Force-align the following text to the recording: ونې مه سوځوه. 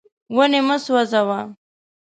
ونې 0.35 0.61
مه 0.67 0.75
سوځوه. 0.83 1.39